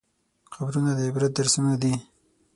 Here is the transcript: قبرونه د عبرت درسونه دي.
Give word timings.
قبرونه 0.53 0.91
د 0.97 0.99
عبرت 1.07 1.31
درسونه 1.37 1.73
دي. 1.81 1.93